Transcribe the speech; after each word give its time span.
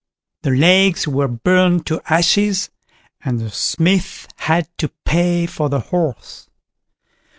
The 0.41 0.49
legs 0.49 1.07
were 1.07 1.27
burnt 1.27 1.85
to 1.85 2.01
ashes, 2.11 2.71
and 3.23 3.37
the 3.39 3.51
Smith 3.51 4.27
had 4.37 4.67
to 4.79 4.89
pay 5.05 5.45
for 5.45 5.69
the 5.69 5.79
horse. 5.93 6.49